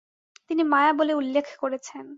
তিনি 0.49 0.63
‘মায়া’ 0.63 0.91
বলে 0.93 1.13
উল্লেখ 1.13 1.47
করেছেন। 1.59 2.05